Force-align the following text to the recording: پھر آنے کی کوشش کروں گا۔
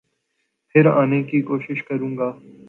پھر 0.75 0.85
آنے 0.85 1.23
کی 1.23 1.41
کوشش 1.41 1.83
کروں 1.83 2.17
گا۔ 2.17 2.31